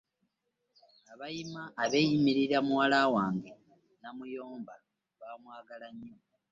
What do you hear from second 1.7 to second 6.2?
abeeyimirira muwala wange Namuyomba bamwagala nnyo.